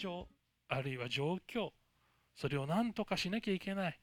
[0.00, 0.28] 情
[0.68, 1.70] あるいは状況
[2.34, 4.00] それを何とかしなきゃいけない。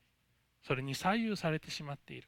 [0.62, 2.28] それに左右されてしまっている。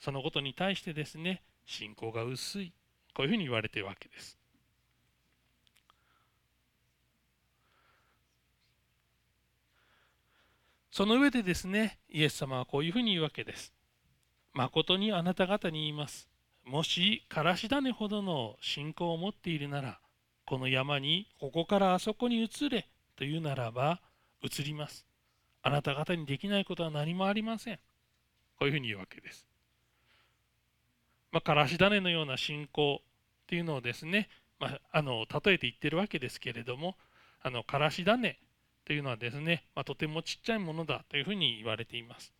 [0.00, 2.72] そのことに対してですね信仰が薄い。
[3.14, 4.36] こういうふうに言われているわけです。
[10.90, 13.72] その上でですねイエス様はこういうふうに言うわけです。
[14.52, 16.28] 誠にあなた方に言います。
[16.64, 20.00] もしからし種ほどの信仰を持っているなら
[20.50, 24.00] この山にここからあそこに移れというならば
[24.42, 25.06] 移ります。
[25.62, 27.76] あなた方にできないことは何もありません。
[28.58, 29.46] こういうふうに言うわけです。
[31.30, 36.96] まあ、からし種のような信仰っていうのをですね、まあ、あの例えて言ってるわけですけれども
[37.44, 38.36] あのからし種
[38.84, 42.32] というのはですね、まあ、とてもちっちゃいものだというふうに言われています。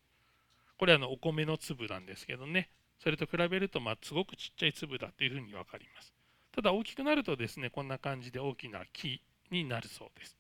[0.81, 2.71] これはあのお米の粒なんですけどね。
[2.99, 6.13] それと比べるとまあすごくちっちゃい粒だというふうに分かります。
[6.55, 9.21] ただ大きくなるとですねこんな感じで大きな木
[9.51, 10.37] になるそうです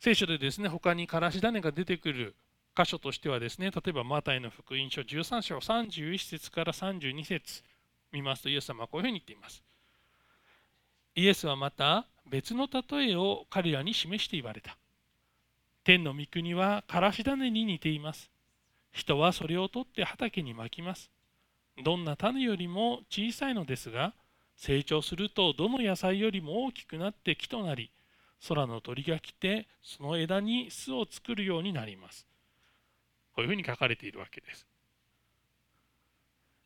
[0.00, 2.34] 聖書でですね他にからし種が出てくる
[2.74, 7.62] 箇所としてはですね、例えばマタイの福音書13章31節から32節
[8.12, 9.62] 見ますとイエス様はこういうふうに言っています。
[11.14, 14.78] イエスはまた別の例えを彼らに示して言われた。
[15.84, 18.30] 天の御国はからし種に似ています。
[18.90, 21.10] 人はそれを取って畑にまきます。
[21.84, 24.14] どんな種よりも小さいのですが、
[24.56, 27.90] 成長するとどの野菜よりも大きくなって木となり、
[28.48, 32.26] 空の鳥が来てその枝に巣を作るようになります。
[33.34, 34.66] こういうふうに書かれているわけです。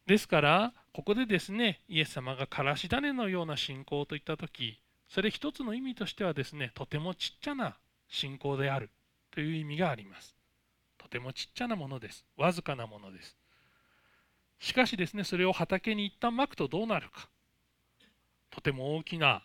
[0.06, 7.76] ですからここでですねイエス様がからし種のような信仰といった時それ一つの意味としてはですねとてもちっちゃな
[8.08, 8.90] 信仰である
[9.32, 10.34] という意味があります。
[10.98, 12.24] とてもちっちゃなものです。
[12.36, 13.36] わずかなものです。
[14.58, 17.28] しかしですねそれを畑に一旦まくとどうなるか
[18.56, 19.42] とても大きな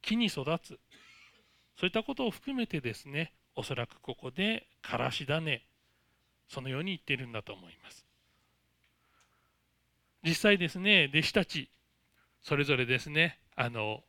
[0.00, 0.78] 木に育つ。
[1.76, 5.64] そういったことを含めてですねおそらくここでからし種
[6.48, 8.06] そのように言っているんだと思います。
[10.22, 11.68] 実際ですね弟子たち
[12.40, 14.04] それぞれですねあの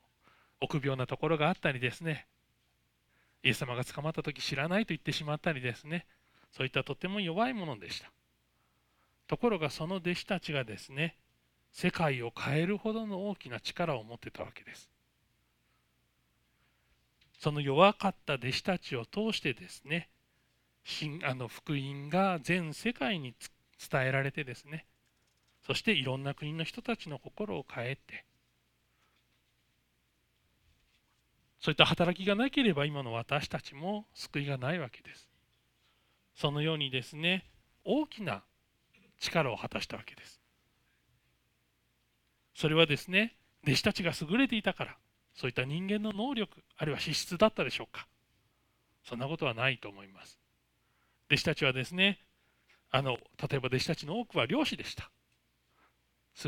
[0.61, 2.27] 臆病なところがあったりですね
[3.43, 6.05] イエス様が捕まった時知らないと言ってしまったりですね
[6.55, 8.11] そういったとても弱いものでした。
[9.27, 11.15] ところがその弟子たちがですね
[11.71, 14.89] 世界を変えるほどの大きな力を持ってたわけです。
[17.39, 20.09] その弱かった弟子たちを通してですね
[21.23, 23.33] あの福音が全世界に
[23.89, 24.85] 伝えられてですね
[25.65, 28.25] そしていろんな国の人たちの心を変えて
[31.61, 35.27] そういった働きがなければ今の私たちも救いがないわけです。
[36.33, 37.45] そのようにですね
[37.83, 38.43] 大きな
[39.19, 40.38] 力を果たしたわけです。
[42.59, 44.97] それはですね弟子たちが優れていたから
[45.33, 48.05] そういった人間の能力あるいは資質だったでしょうか。
[49.05, 50.37] そんなことはないと思います。
[51.29, 52.19] 弟子たちはですね
[52.91, 53.11] あの
[53.49, 55.09] 例えば弟子たちの多くは漁師でした。